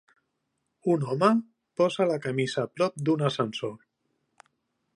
[0.93, 1.27] Un home
[1.81, 3.77] posa la camisa a prop d'un ascensor.